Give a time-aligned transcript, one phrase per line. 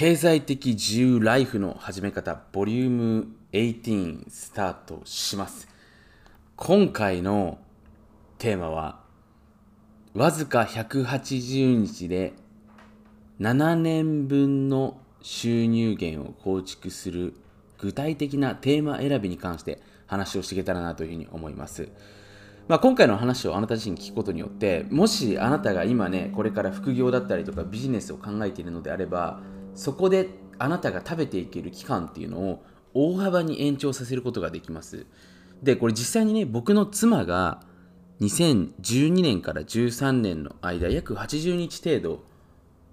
[0.00, 5.68] 経済的自由ライフの始め方ボリューム18スタートします
[6.56, 7.58] 今回の
[8.38, 9.00] テーマは
[10.14, 12.32] わずか180日で
[13.40, 17.34] 7年分の収入源を構築する
[17.76, 21.90] 具体的なテーマ選びに関して話をしていけたらなというふうに思います。
[22.68, 29.40] まあ、今回の話をあなた自身聞くことによってもしあなたが今ねこれから副業だったりとかビジネスを考えているのであれば
[29.74, 35.06] そこであなたが食べていける期間っていうのを大幅に延長させることができます。
[35.62, 37.62] でこれ実際にね僕の妻が
[38.20, 42.30] 2012年から13年の間約80日程度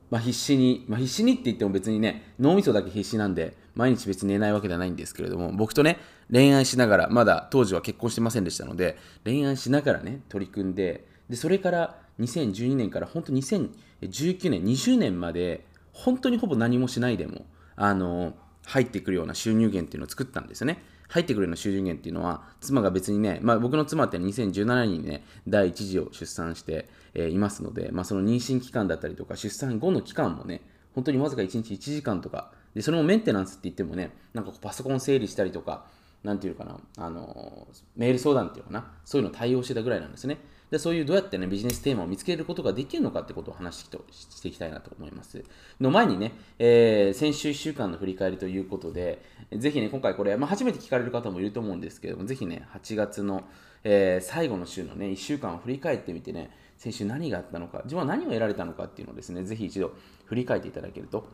[0.09, 5.99] まあ、必死に、まあ、必死にって言っても別にね、脳みそだけ必死なんで、毎日別に寝ないわけではないんですけれども、僕とね、
[6.31, 15.65] 恋愛しながら、まだ当時は結婚してませんでしたので、恋愛しながらね、取り組んで、で、それから2012年から本当2019年、20年まで、
[15.97, 17.45] 本当にほぼ何もしないでも、
[17.75, 18.33] あの、
[18.65, 20.83] 入ってくるような収入源っていうのを作ったんですよね。
[21.09, 30.61] 入ってくるような収入源っていうのは、妻が別にね、まあ、僕の妻って2017年にね、第一次を出産して、えーいますので、まあ、その妊娠期間だったりとか、出産後の期間もね、
[30.93, 35.85] 本当にわずか1日1時間とか、でそれもメンテナンスって言ってもね、なんかパソコン整理したりとか、
[36.23, 40.37] なんていうのかな、あのメール相談っていうのかな、そういうの対応してたぐらいなんですね。
[40.69, 45.43] でそういうどうやってね、ビジネステーマを見つけることができるのかってことを話してしていきたいなと思います。
[45.79, 49.21] の前にね、えー先週1週間の振り返りということで、
[49.53, 53.43] ぜひね、今回これ、まあ、初めて聞かれる方もいると思うんですけども、ぜひね、8月の、
[53.83, 59.93] えー最後の週のね、1週間を振り返ってみてね、先週何があったのか、自分は何を得られたのかっていうのをですね、ぜひ一度
[60.25, 61.27] 振り返っていただけると、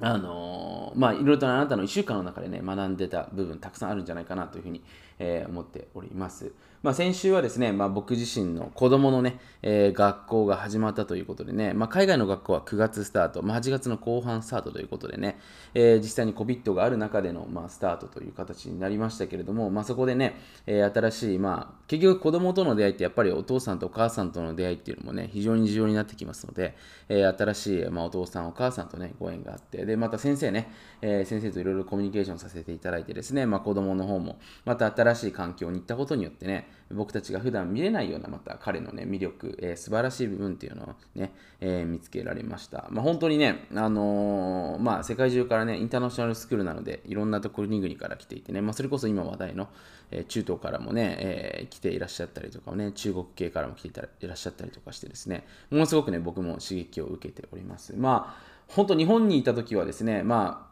[0.00, 4.82] あのーまあ、いろいろとあなたの1週間の中でね、学んでた部分たくさんあるんじゃないかなというふうに、
[5.18, 6.52] えー思っております。
[6.82, 15.38] まあ、先週はですね、まあ、僕自身の子供のね、えー学校が始まったということでね、まあ、海外の学校は9月スタート、まあ、8月の後半スタートということでね、
[15.74, 20.36] えー実際に COVID がある中での、まあ、スタートという形になりましたけれども、まあ、そこでね、
[20.66, 26.76] えー新しい、まあ、結局子供との出会いってやっぱりお父さんとお母さんとの出会いっていうのもね、非常に重要になってきますので、
[27.08, 42.86] えー新しい、まあ、お父さんお母さんとね、ご縁があって、で、また先生ね、えー先生といろいろコミュニケーションさせていただいてですね、まあ、子供の方も、また新しい環境に行ったことによってね、僕たちが普段見れないような、また彼のね、魅力、えー素晴らしい部分っていうのをね、えー見つけられました。
[42.90, 49.68] まあ、本当にね、あのーまあ、世界中からね、インターナショナルスクールなので、いろんなところ、国々から来ていてね、まあ、それこそ今話題の、
[50.10, 57.94] え中東からもね、え来ていらっしゃったりとかね、中国系からも来ていらっしゃったりとかしてですね、ものすごくね、僕も刺激を受けております。
[57.96, 60.68] まあ、本当日本にいた時はですね、まあ、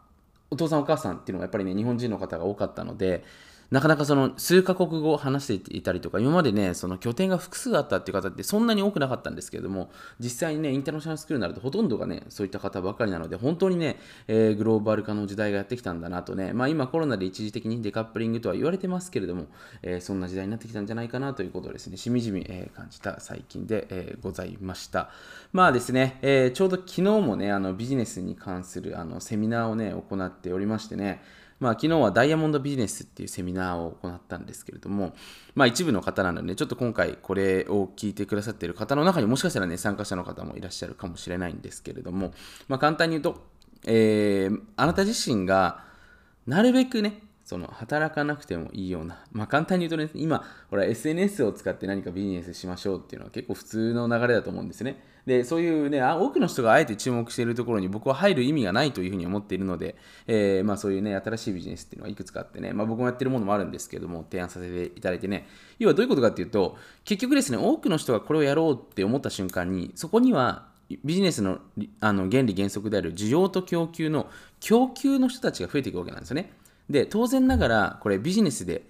[0.49, 3.23] お父さんお母さんっていうのがやっぱりね、日本人の方が多かったので、
[3.69, 13.97] なかなかその数カ国語を話していたりとか、今までね、その拠点が複数あったっていう方ってそんなに多くなかったんですけれども、実際にね、インターナショナルスクールになるとほとんどがね、そういった方ばかりなので、本当にね、
[14.27, 19.47] えーグローバル化の時代がやってきたんだなとね、まあ今コロナで一時的にデカップリングとは言われてますけれども、
[19.81, 25.09] えーそんな時代になってきたんじゃないかなということをですね、しみじみ、えー感じた最近で、えーございました。
[25.51, 31.21] まあですね、えーちょうど昨日もね、あのビジネスに関するあのセミナーをね、行っておりましてね、
[31.59, 35.13] まあ、昨日はダイヤモンドビジネスっていうセミナーを行ったんですけれども、
[35.55, 42.31] まあ、一部の方なので、ちょっと今回これを聞いてくださっている方の中にもしかしたらね、参加者の方もいらっしゃるかもしれないんですけれども、
[42.67, 43.41] まあ、簡単に言うと、
[43.85, 45.83] えーあなた自身が
[46.45, 55.01] なるべくね、その働かなくてもいいような、まあ簡単に言うとね、今、ほら SNS を使って何かビジネスしましょうっていうのは結構普通の流れだと思うんですね。
[55.27, 65.45] で、そういうね、多くの人があえて注目しているところに僕は入る意味がないというふうに思っているので、えーまあそういうね、新しいビジネスっていうのはいくつかあってね、まあ僕もやってるものもあるんですけども、提案させていただいてね、
[65.79, 70.69] 要はどういうことかっていうと、結局ですね、多くの人がこれをやろうって思った瞬間に、そこには
[71.03, 71.59] ビジネスの
[71.99, 74.29] あの原理原則である需要と供給の
[74.61, 76.53] 供給の人たちが増えていくわけなんですよね。
[76.89, 78.83] で、当然ながら、これビジネスで、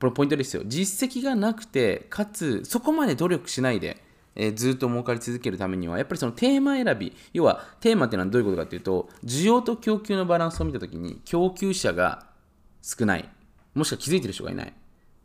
[0.00, 0.64] これポイントですよ。
[0.66, 4.06] 実績がなくて、かつ、そこまで努力しないで、
[4.38, 12.26] えーずっと儲かり続けるためには、やっぱりそのテーマ選び、要はテーマっていうのはどういうことかというと、需要と供給のバランスを見たときに、供給者が
[12.80, 13.28] 少ない、
[13.74, 14.72] もしくは気づいてる人がいない、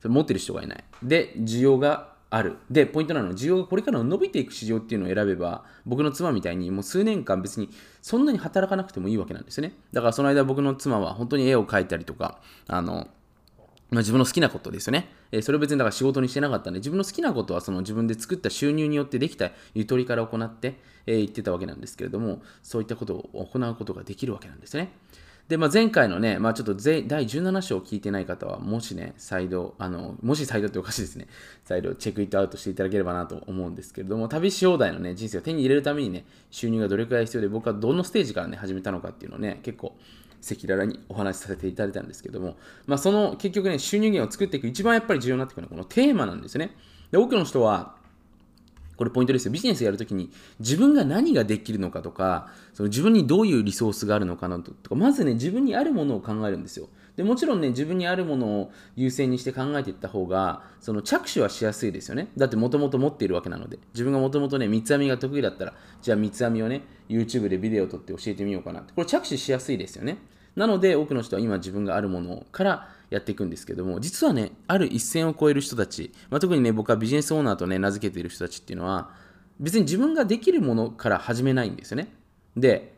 [0.01, 2.57] それ持ってる人がいない、で、需要がある。
[2.71, 7.69] で、ポイントなのは、需要がこれから伸びていく市場っていうのを選べば、僕の妻みたいにもう数年間別に
[8.01, 9.73] そんなに働かなくてもいいわけなんですよね。
[9.91, 13.07] だからその間僕の妻は本当に絵を描いたりとか、あの、
[13.93, 15.09] ま、自分の好きなことですよね。
[15.31, 24.91] え、それを別にだから仕事にしてなかったんで、自分の好きなことはその自分で作った収入によってできたゆとりから行って、えー、言ってたわけなんですけれども、そういったことを行うことができるわけなんですね。
[25.49, 31.27] で、まあ、前回のね、まあ、ちょっと第17章を聞いてない方は、もしね、再度、あの、もし再度っておかしいですね、
[31.65, 39.97] 再度チェックイットアウトしていただければなと思うんですけれども、旅し放題のね、人生を手に入れるためにね、収入がどれくらい必要で、僕はどのステージからね、始めたのかっていうのをね、結構、
[40.43, 46.75] 赤裸々にお話しさせていただいたんですけども、まあ、その結局ね、収入源を作っていく一番やっぱり重要になってくるのはこのテーマなんですね。
[47.11, 47.95] で多くの人は、
[48.95, 49.51] これポイントですよ。
[49.51, 56.89] ビジネスやるときに自分が何ができるのかとか、その自分にどういうリソースがあるのかなとか、まずね、自分にあるものを考えるんですよ。
[57.15, 62.29] でもちろんね、自分にあるものを優先にして考えていった方が、その着手はしやすいですよね。
[62.37, 63.77] だってもともと持っているわけなので。
[63.93, 68.93] 自分がもともとね、三つ編みが得意だったら、じゃあ三つ編みをね、YouTube でビデオを撮って教えてみようかなって。
[68.93, 70.17] これ着手しやすいですよね。
[70.55, 79.11] なので、多くの人は今自分があるものからやっていくんですけども、実はね、ある一線を越える人たち、まあ、特にね、僕はビジネスオーナーとね、名付けている人たちっていうのは、
[79.59, 82.13] 別に自分ができるものから始めないんですよね。
[82.55, 82.93] で、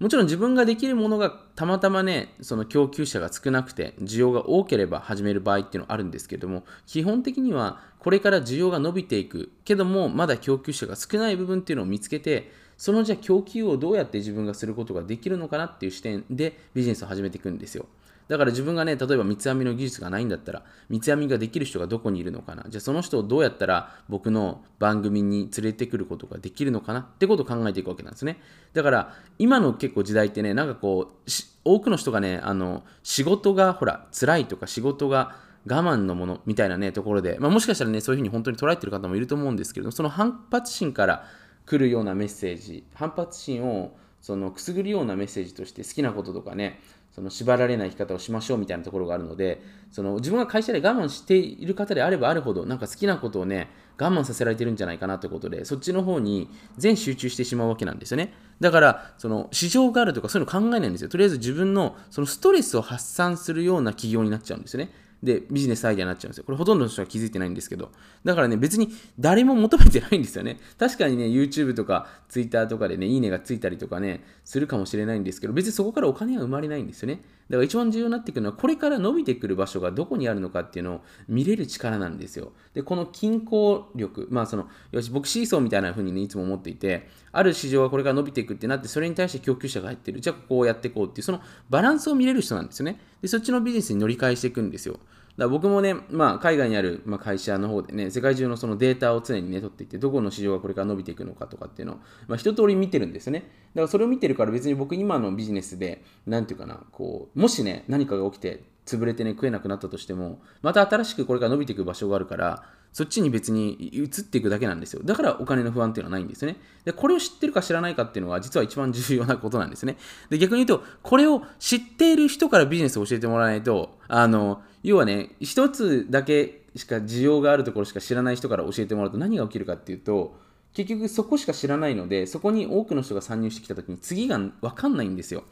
[0.00, 17.86] もちろん自分ができるものがたまたまね、その供給者が少なくて、需要が多ければ始める場合っていうのはあるんですけども、基本的にはこれから需要が伸びていくけども、まだ供給者が少ない部分っていうのを見つけて、そのじゃあ供給をどうやって自分がすることができるのかなっていう視点でビジネスを始めていくんですよ。
[18.26, 22.64] だから自分がね、例えば三つ編みの技術がないんだったら、三つ編みができる人がどこにいるのかな。
[22.70, 27.00] じゃあその人をどうやったら僕の番組に連れてくることができるのかな？
[27.00, 28.40] ってことを考えていくわけなんですね。
[28.72, 31.30] だから今の結構時代ってね、なんかこう、
[31.66, 35.36] 多くの人がね、あの、仕事がほら、辛いとか仕事が
[35.66, 41.26] 我慢のものみたいなね、ところで、まあ、もしかしたらね、そういうふうに本当に捉えてる方もいると思うんですけれども、その反発心から
[41.66, 46.80] 来るようなメッセージ、反発心をそのくすぐるようなメッセージとして好きなこととかね、
[47.14, 49.62] その縛られない生き方をしましょうみたいなところがあるので
[49.92, 58.34] その自分が会社で我慢している方であればあるほどなんか好きなことをね我慢させられてるんじゃないかなということでそっちの方に全集中してしまうわけなんですよね。
[58.58, 61.08] だからその市場があるとかそういうの考えないんですよ。
[61.08, 64.90] とりあえず自分のそのストレスを発散するような企業になっちゃうんですよね。
[65.24, 66.44] で、ビジネスアイデアになっちゃうんですよ。
[66.44, 67.90] これほとんどの人は気づいてないんですけど。
[68.24, 70.58] だからね、別に誰も求めてないんですよね。
[70.78, 77.22] 確かにね、YouTube とか Twitter とかでね、いいねがついたりとかね、するかもしれないんですけど、別にそこからお金は生まれないんですよね。
[77.48, 82.52] だから一番重要になってくるのは、これから伸びてくる場所がどこにあるのかっていうのを見れる力なんですよ。
[82.74, 90.20] で、この均衡力、まあその、よし、僕シーソーみたいな風にね、いつも思っていて、ある市場がこれから伸びていくってなって、それに対して供給者が入ってる。
[90.20, 92.98] じゃあこうやっていこうっていう、そのバランスを見れる人なんですよね。
[93.24, 95.00] で、そっちのビジネスに乗り換えしていくんですよ。
[95.38, 101.96] だ僕もね、まあ、海外にある、ま、会社の方でね、世界中のそのデータを常にね、取っていって、どこの市場がこれから伸びていくのかとかっていうのを、
[102.28, 103.38] まあ、一通り見てるんですよね。
[103.40, 115.02] だからそれを見てるから別に僕今のビジネスで、なんていうかな、こう、もしね、何かが起きて、潰れてね、食えなくなったとしても、また新しくこれから伸びていく場所があるから、そっちに別に移っていくだけなんですよ。
[115.04, 116.56] だからお金の不安っていうのはないんですね。
[116.84, 119.96] で、これを知ってるか知らないかっていうのは実は一番重要なことなんですね。
[120.30, 130.38] で、逆に言うと、これを知っている人からビジネスを教えてもらわないと、あの、要はね、一つだけしか需要があるところしか知らない人から教えてもらうと何が起きるかっていうと、
[130.72, 135.42] 結局そこしか知らないので、そこに多くの人が参入してきた時に次が分かんないんですよ。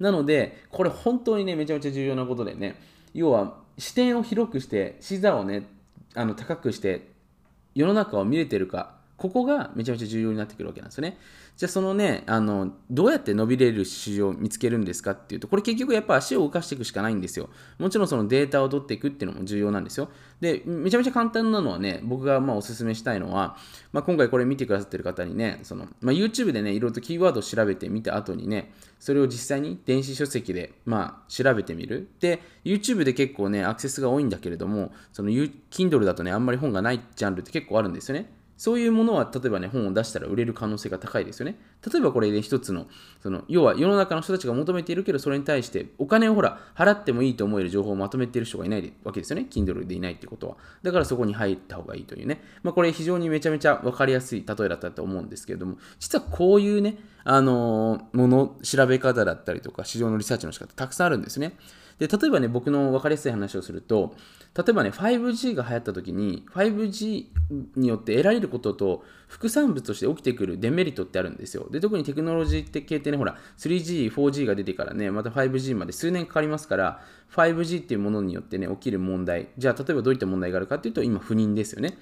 [0.00, 2.80] なので、これ本当にね、めちゃめちゃ重要なことでね、
[3.14, 5.68] 要は視点を広くして、視座をね、
[6.14, 7.08] あの高くして
[7.74, 11.18] 世の中を見れてるかここがめちゃめちゃ重要になってくるわけなんですよね。
[11.54, 17.50] じゃあそのね、あの、どうやって伸びれる市場を見つけるんですかっていうと、これ結局やっぱ足を動かしていくしかないんですよ。
[17.78, 20.08] もちろんそのデータを取っていくっていうのも重要なんですよ。
[20.40, 23.58] で、めちゃめちゃ簡単なのはね、僕がまあおすすめしたいのは、
[23.92, 32.08] まあ、今回これ見てくださってる方にね、その、まあ、YouTube でね、いろいろとキーワードを調べてみた後にね、それを実際に電子書籍で、まあ、調べてみる。
[32.20, 38.39] で、YouTube で結構ね、アクセスが多いんだけれども、その Kindle だとね、あんまり本がないジャンルって結構あるんですよね。
[38.60, 41.58] そういうものは、例えばね、本を出したら売れる可能性が高いですよね。
[41.90, 42.88] 例えばこれで一つの、
[43.22, 49.46] その、要は世の中の人たちが求めているけど、それに対してお金をほら、払ってもいいと思える情報をまとめている人がいないわけですよね。
[49.50, 50.56] Kindle でいないってことは。
[50.82, 52.44] だからそこに入った方がいいというね。
[52.62, 61.56] まあこれ非常にめちゃめちゃ分かりやすい例えだったと思うんですけれども、実はこういうね、あの、もの、調べ方だったりとか、市場のリサーチの仕方たくさんあるんですね。
[61.98, 64.16] で、例えばね、僕の分かりやすい話をすると、
[64.56, 67.26] 例えばね、5G が流行った時に、5G
[67.76, 71.68] によって得られることと、副産物として起きてくるデメリットってあるんですよ。
[71.70, 79.48] で、特にテクノロジー系ってね、ほら、3G、4G が出てからね、また 5G まで数年かかりますから、5G っていうものによってね、起きる問題。
[79.58, 81.98] じゃあ、例えばどういった問題があるかっていうと、今、不妊ですよね。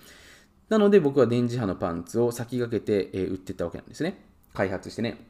[0.68, 4.27] なので僕は電磁波のパンツを先駆けて、えー売ってったわけなんですね。
[4.54, 5.28] 開発してね。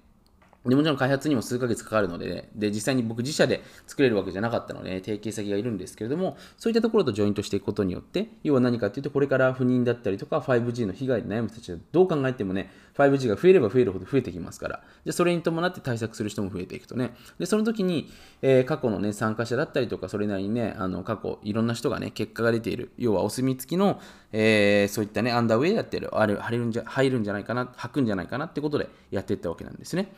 [0.67, 18.11] でもちろん開発にも数ヶ月かかるので、ね、で実際に僕自社で作れるわけじゃなかったので、ね、提携先がいるんですけれども、そういったところとジョイントしていくことによって、要は何かっていうと、これから不妊だったりとか、5G の被害で悩む人たちはどう考えてもね、5G が増えれば増えるほど増えてきますから、じゃそれに伴って対策する人も増えていくとね、でその時に、
[18.43, 24.01] えー過去の、ね、参加者だったりとか、それなりにね、あの過去、いろんな人がね、結果が出ている、要はお墨付きの、
[24.33, 30.13] えーそういったね、アンダーウェイだってる、あれ入るんじゃ入るんじゃないかな、履くんじゃないかなってことでやっていったわけなんですね。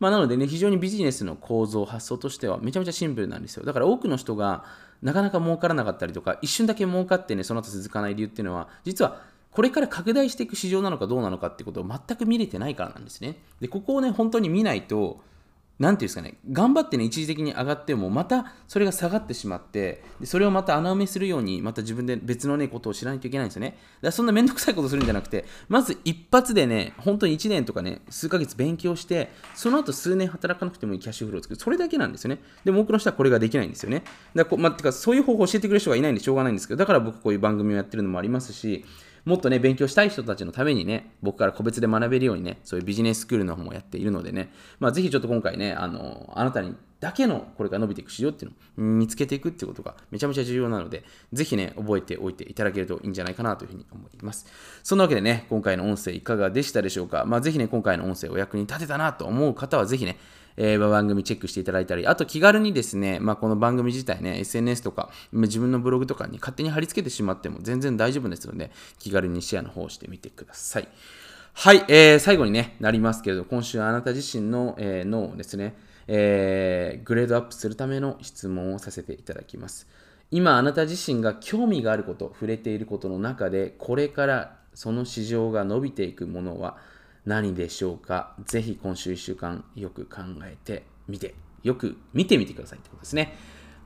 [0.00, 3.64] まあ、なのでね、非常にビジネスの構造、発想としてはめちゃめちゃシンプルなんですよ。
[3.64, 4.64] だから多くの人が
[5.02, 9.20] なかなか儲からなかったりとか、一瞬だけ儲かってね、その後続かない理由っていうのは、実は
[9.54, 13.36] これから拡大していく市場なのかどうなのかってことを全く見れてないからなんですね。
[13.60, 15.22] で、ここをね、本当に見ないと、
[15.78, 23.70] なんていうんですかね、頑張ってね、一時的に上がっても、またそれが下がってしまって、でそれをまた穴埋めするように、また自分で別のね、ことを知らないといけないんですよね。
[23.70, 31.60] だからそんなめんどくさいことするんじゃなくて、まず一発でね、本当に1年とかね、数ヶ月勉強して、その後数年働かなくてもいいキャッシュフローを作る。
[31.60, 32.40] それだけなんですよね。
[32.64, 34.04] でも多くの人はこれができないんですよね。
[34.34, 38.84] だからまあ、てかそういう方法を教えてくれる人がいないんでしょうがないんですけど、だから僕こういう番組をやってるのもありますし、
[39.24, 54.46] もっとね、勉強したい人たちのためにね、僕から個別で学べるようにね、そういうビジネススクールの方もやっているのでね、まあ、ぜひちょっと今回ね、あの、あなたにだけのこれから伸びていく市場っていうのを見つけていくっていうことがめちゃめちゃ重要なので、ぜひね、覚えておいていただけるといいんじゃないかなというふうに思います。
[54.82, 57.24] そんなわけでね、今回の音声いかがでしたでしょうか？
[57.26, 60.18] まあ、ぜひね、今回の音声お役に立てたなと思う方は、ぜひね、
[60.56, 70.88] えー番組チェックしていただいたり、あと気軽にですね、まあ、この番組自体ね、SNS とか、自分のブログとかに勝手に貼り付けてしまっても全然大丈夫ですので、気軽にシェアの方をしてみてください。
[71.54, 79.88] はい、えー最後に、ね、なりますけれど、今週あなた自身の、えー脳をですね、えーグレードアップするための質問をさせていただきます。
[80.30, 86.76] 今、あなた自身が興味があること、触れていることの中で、これからその市場が伸びていくものは
[87.26, 88.34] 何でしょうか？
[88.44, 93.34] ぜひ今週1週間よく考えてみて、よく見てみてくださいってことですね。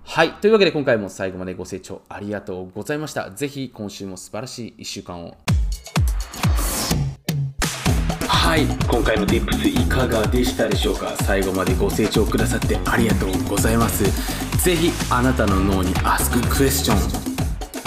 [0.03, 0.33] はい。
[0.35, 3.31] というわけで今回も最後までご清聴ありがとうございました。
[3.31, 5.37] ぜひ今週も素晴らしい1週間を。
[8.27, 8.65] はい。
[8.91, 11.15] 今回の Tips いかがでしたでしょうか？
[11.23, 14.05] 最後までご清聴くださってありがとうございます。
[14.65, 16.95] ぜひあなたの脳に Ask Question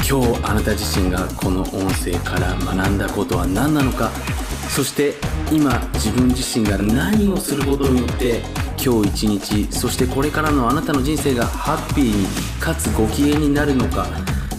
[0.08, 4.12] 今日あなた自身がこの音声から学んだことは何なのか？
[4.74, 5.14] そして
[5.52, 8.42] 今自分自身が何をすることによって
[8.84, 12.26] 今日一日そしてこれからのあなたの人生がハッピーに
[12.60, 14.08] かつご機嫌になるのか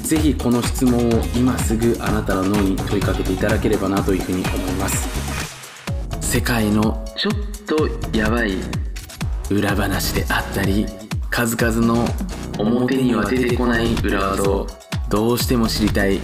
[0.02, 5.08] ぜひこの質問を今すぐあなたの脳に問いかけていただければなというふうに思います。
[6.20, 7.32] 世界のちょっ
[7.66, 8.56] とやばい
[9.50, 10.86] 裏話であったり
[11.30, 12.06] 数々の
[12.58, 14.66] 表には出てこない裏技を
[15.10, 16.20] どうしても知りたい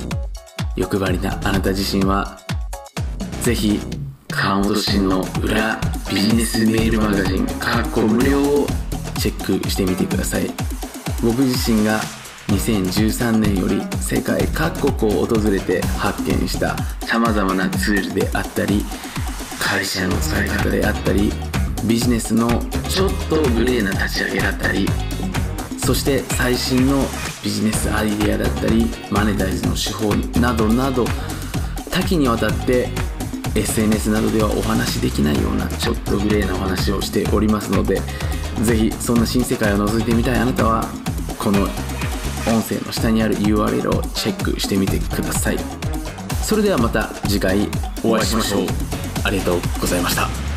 [0.76, 2.38] 欲張りなあなた自身は
[3.48, 3.80] ぜひ
[4.28, 8.66] 川本慎の裏ビジネスメールマガジンかっこ無料を
[9.18, 10.50] チェックしてみてください。
[11.24, 11.98] 僕自身が
[12.48, 16.76] 2013年より世界各国を訪れて発見した
[17.06, 18.84] さまざまなツールであったり
[19.58, 21.32] 会社の使い方であったり
[21.86, 22.50] ビジネスの
[22.90, 24.86] ちょっとグレーな立ち上げだったり
[25.78, 27.02] そして最新の
[27.42, 31.06] ビジネスアイデアだったりマネタイズの手法などなど
[31.90, 33.07] 多岐にわたって
[33.58, 38.00] SNS などではお話しできないようなちょっとグレーなお話をしておりますので
[38.62, 40.84] ぜひそんな新世界を覗いてみたいあなたは
[41.38, 45.58] この音声の下にある URL をチェックしてみてください。
[46.42, 47.68] それではまた次回
[48.02, 48.66] お会いしましょう。
[49.22, 50.47] ありがとうございました。